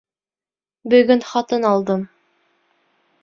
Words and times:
Бөгөн 0.93 1.21
хатын 1.33 1.69
алдым. 1.73 2.07